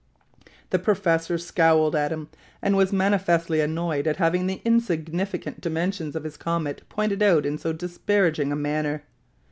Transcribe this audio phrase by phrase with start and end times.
[0.71, 6.23] The professor scowled at him, and was manifestly annoyed at having the insignificant dimensions of
[6.23, 9.03] his comet pointed out in so disparaging a manner.